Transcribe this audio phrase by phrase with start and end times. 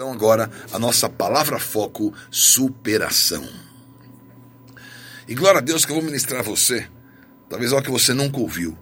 [0.00, 3.46] Então, agora, a nossa palavra foco: superação.
[5.28, 6.88] E glória a Deus que eu vou ministrar a você,
[7.50, 8.78] talvez algo que você nunca ouviu,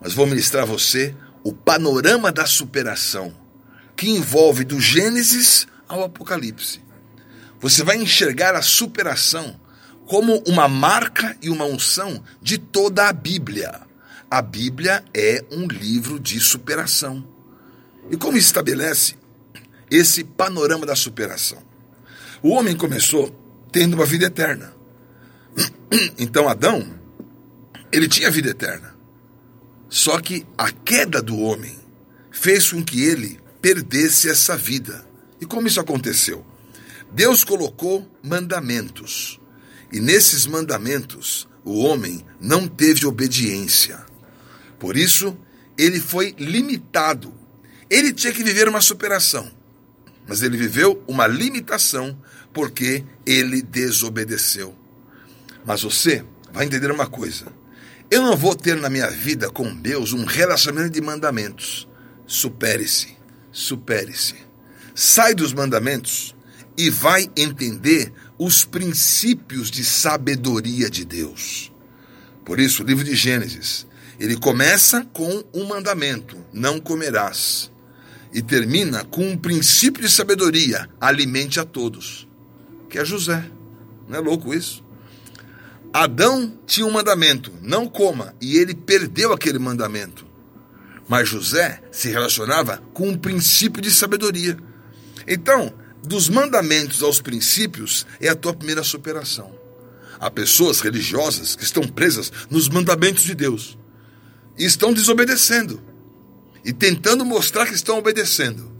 [0.00, 3.34] mas vou ministrar a você o panorama da superação,
[3.96, 6.80] que envolve do Gênesis ao Apocalipse.
[7.58, 9.60] Você vai enxergar a superação
[10.06, 13.80] como uma marca e uma unção de toda a Bíblia.
[14.30, 17.26] A Bíblia é um livro de superação.
[18.08, 19.25] E como estabelece
[19.90, 21.62] esse panorama da superação?
[22.42, 23.34] O homem começou
[23.72, 24.74] tendo uma vida eterna.
[26.18, 26.98] Então Adão,
[27.92, 28.94] ele tinha vida eterna.
[29.88, 31.78] Só que a queda do homem
[32.30, 35.06] fez com que ele perdesse essa vida.
[35.40, 36.44] E como isso aconteceu?
[37.12, 39.40] Deus colocou mandamentos.
[39.92, 44.04] E nesses mandamentos, o homem não teve obediência.
[44.78, 45.36] Por isso,
[45.78, 47.32] ele foi limitado.
[47.88, 49.50] Ele tinha que viver uma superação,
[50.26, 52.18] mas ele viveu uma limitação
[52.52, 54.74] porque ele desobedeceu.
[55.64, 57.46] Mas você vai entender uma coisa:
[58.10, 61.88] eu não vou ter na minha vida com Deus um relacionamento de mandamentos.
[62.26, 63.16] Supere-se,
[63.52, 64.34] supere-se.
[64.94, 66.34] Sai dos mandamentos
[66.76, 71.72] e vai entender os princípios de sabedoria de Deus.
[72.44, 73.86] Por isso, o livro de Gênesis,
[74.20, 77.70] ele começa com um mandamento: não comerás.
[78.36, 82.28] E termina com um princípio de sabedoria: alimente a todos.
[82.90, 83.50] Que é José.
[84.06, 84.84] Não é louco isso?
[85.90, 88.34] Adão tinha um mandamento: não coma.
[88.38, 90.26] E ele perdeu aquele mandamento.
[91.08, 94.58] Mas José se relacionava com um princípio de sabedoria.
[95.26, 95.72] Então,
[96.04, 99.50] dos mandamentos aos princípios é a tua primeira superação.
[100.20, 103.78] Há pessoas religiosas que estão presas nos mandamentos de Deus
[104.58, 105.80] e estão desobedecendo
[106.66, 108.72] e tentando mostrar que estão obedecendo.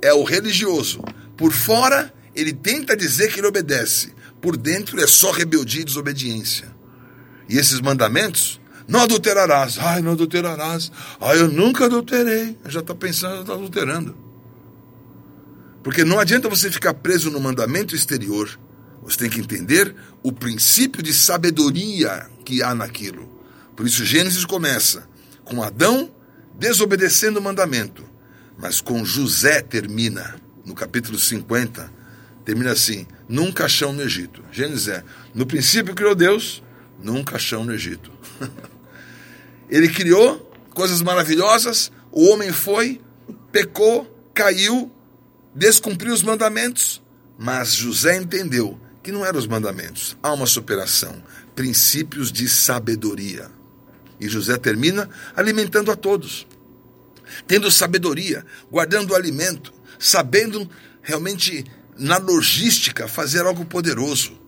[0.00, 1.02] É o religioso.
[1.36, 4.14] Por fora, ele tenta dizer que ele obedece.
[4.40, 6.72] Por dentro é só rebeldia e desobediência.
[7.48, 9.76] E esses mandamentos, não adulterarás.
[9.76, 10.92] Ai, não adulterarás.
[11.20, 12.56] Ai, eu nunca adulterei.
[12.66, 14.16] Já está pensando, está adulterando.
[15.82, 18.56] Porque não adianta você ficar preso no mandamento exterior.
[19.02, 23.28] Você tem que entender o princípio de sabedoria que há naquilo.
[23.74, 25.08] Por isso, Gênesis começa
[25.44, 26.14] com Adão
[26.58, 28.04] desobedecendo o mandamento,
[28.58, 31.92] mas com José termina, no capítulo 50,
[32.44, 34.42] termina assim: num caixão no Egito.
[34.50, 36.62] Gênesis é: no princípio criou Deus,
[37.02, 38.10] num caixão no Egito.
[39.68, 43.00] Ele criou coisas maravilhosas, o homem foi,
[43.50, 44.92] pecou, caiu,
[45.54, 47.02] descumpriu os mandamentos,
[47.38, 51.22] mas José entendeu que não eram os mandamentos, há uma superação,
[51.54, 53.50] princípios de sabedoria.
[54.20, 56.46] E José termina alimentando a todos,
[57.46, 60.68] tendo sabedoria, guardando o alimento, sabendo
[61.02, 61.64] realmente
[61.98, 64.38] na logística fazer algo poderoso.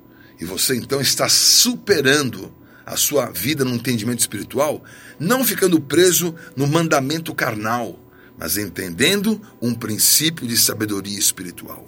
[0.41, 2.55] E você então está superando
[2.87, 4.83] a sua vida no entendimento espiritual,
[5.19, 7.99] não ficando preso no mandamento carnal,
[8.39, 11.87] mas entendendo um princípio de sabedoria espiritual.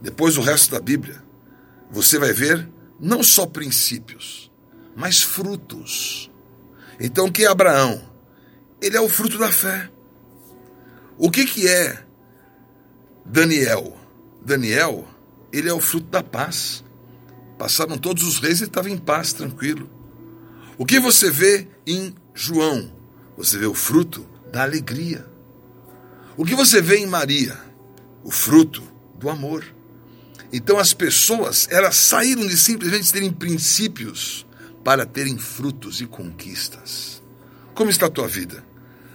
[0.00, 1.22] Depois, o resto da Bíblia,
[1.90, 2.68] você vai ver
[3.00, 4.50] não só princípios,
[4.94, 6.30] mas frutos.
[6.98, 8.02] Então, que é Abraão?
[8.80, 9.90] Ele é o fruto da fé.
[11.18, 12.02] O que, que é
[13.24, 13.96] Daniel?
[14.44, 15.06] Daniel,
[15.52, 16.84] ele é o fruto da paz.
[17.58, 19.90] Passaram todos os reis e estava em paz, tranquilo.
[20.78, 22.92] O que você vê em João?
[23.36, 25.26] Você vê o fruto da alegria.
[26.36, 27.58] O que você vê em Maria?
[28.22, 28.82] O fruto
[29.18, 29.64] do amor.
[30.52, 34.45] Então as pessoas, elas saíram de simplesmente terem princípios
[34.86, 37.20] para terem frutos e conquistas.
[37.74, 38.64] Como está a tua vida?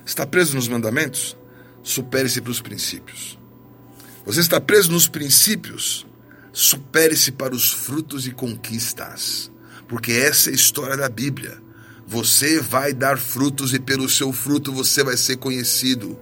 [0.06, 1.38] Está preso nos mandamentos?
[1.82, 3.40] Supere-se para os princípios.
[4.26, 6.06] Você está preso nos princípios?
[6.52, 9.50] Supere-se para os frutos e conquistas.
[9.88, 11.64] Porque essa é a história da Bíblia.
[12.06, 16.20] Você vai dar frutos e pelo seu fruto você vai ser conhecido.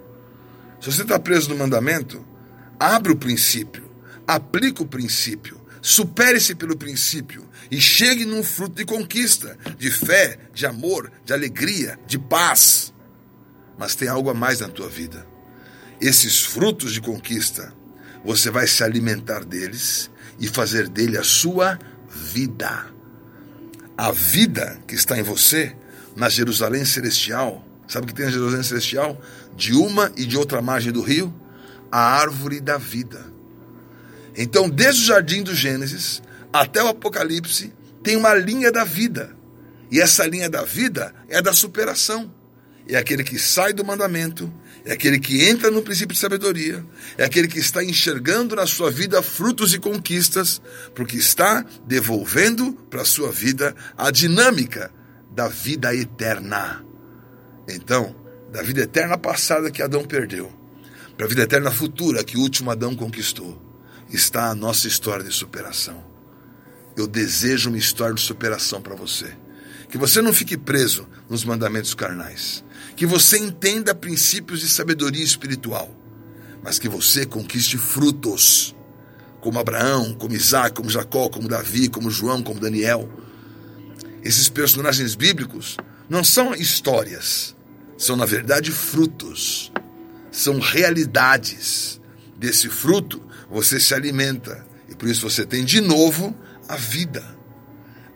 [0.80, 2.24] Se você está preso no mandamento,
[2.80, 3.90] abre o princípio,
[4.28, 10.66] aplica o princípio, supere-se pelo princípio e chegue num fruto de conquista, de fé, de
[10.66, 12.94] amor, de alegria, de paz.
[13.78, 15.26] Mas tem algo a mais na tua vida.
[16.02, 17.74] Esses frutos de conquista,
[18.24, 20.10] você vai se alimentar deles
[20.40, 21.78] e fazer dele a sua
[22.10, 22.88] vida.
[23.98, 25.76] A vida que está em você,
[26.16, 29.22] na Jerusalém celestial, sabe o que tem na Jerusalém celestial?
[29.60, 31.34] de uma e de outra margem do rio,
[31.92, 33.29] a árvore da vida.
[34.36, 36.22] Então, desde o jardim do Gênesis
[36.52, 37.74] até o Apocalipse,
[38.04, 39.36] tem uma linha da vida.
[39.92, 42.34] E essa linha da vida é da superação.
[42.88, 44.52] É aquele que sai do mandamento
[44.86, 46.86] é aquele que entra no princípio de sabedoria,
[47.18, 50.62] é aquele que está enxergando na sua vida frutos e conquistas,
[50.96, 54.92] porque está devolvendo para a sua vida a dinâmica
[55.32, 56.84] da vida eterna.
[57.68, 58.16] Então,
[58.52, 60.52] da vida eterna passada que Adão perdeu,
[61.16, 63.62] para a vida eterna futura que o último Adão conquistou,
[64.10, 66.04] está a nossa história de superação.
[66.96, 69.36] Eu desejo uma história de superação para você.
[69.90, 72.64] Que você não fique preso nos mandamentos carnais.
[72.96, 75.90] Que você entenda princípios de sabedoria espiritual.
[76.64, 78.76] Mas que você conquiste frutos.
[79.42, 83.10] Como Abraão, como Isaac, como Jacó, como Davi, como João, como Daniel.
[84.24, 85.78] Esses personagens bíblicos
[86.10, 87.56] não são histórias,
[88.00, 89.72] são, na verdade, frutos.
[90.32, 91.99] São realidades.
[92.40, 94.66] Desse fruto você se alimenta.
[94.88, 96.34] E por isso você tem de novo
[96.68, 97.24] a vida.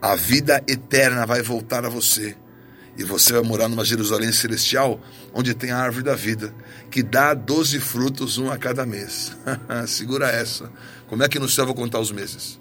[0.02, 2.38] A vida eterna vai voltar a você.
[2.98, 5.02] E você vai morar numa Jerusalém celestial,
[5.34, 6.54] onde tem a árvore da vida,
[6.92, 9.36] que dá doze frutos, um a cada mês.
[9.88, 10.72] Segura essa.
[11.08, 12.60] Como é que no céu vou contar os meses?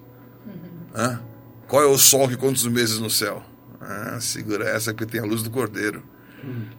[0.95, 1.21] Hã?
[1.69, 3.43] Qual é o sol que conta os meses no céu?
[3.81, 6.03] Ah, segura essa, porque tem a luz do cordeiro.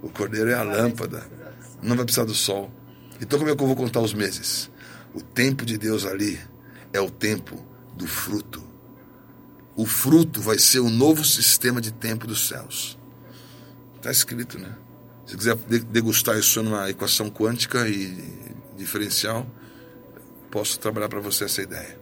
[0.02, 1.24] O cordeiro é a lâmpada.
[1.82, 2.72] Não vai precisar do sol.
[3.20, 4.70] Então, como é que eu vou contar os meses?
[5.14, 6.40] O tempo de Deus ali
[6.92, 7.64] é o tempo
[7.96, 8.64] do fruto.
[9.76, 12.98] O fruto vai ser o novo sistema de tempo dos céus.
[13.96, 14.76] Está escrito, né?
[15.26, 18.34] Se quiser degustar isso numa equação quântica e
[18.76, 19.48] diferencial,
[20.52, 21.98] posso trabalhar para você essa ideia.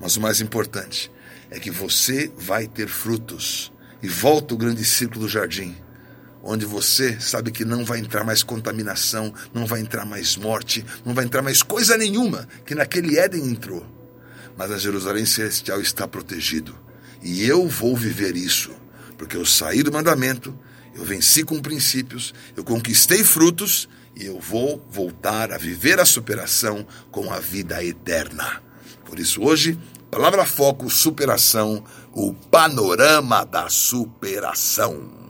[0.00, 1.12] Mas o mais importante
[1.50, 3.72] é que você vai ter frutos.
[4.02, 5.76] E volta o grande círculo do jardim,
[6.42, 11.14] onde você sabe que não vai entrar mais contaminação, não vai entrar mais morte, não
[11.14, 14.02] vai entrar mais coisa nenhuma que naquele Éden entrou
[14.56, 16.78] mas a Jerusalém celestial está protegido.
[17.22, 18.70] E eu vou viver isso,
[19.16, 20.56] porque eu saí do mandamento,
[20.94, 26.86] eu venci com princípios, eu conquistei frutos e eu vou voltar a viver a superação
[27.10, 28.62] com a vida eterna.
[29.04, 29.78] Por isso, hoje,
[30.10, 35.21] palavra foco, superação, o panorama da superação.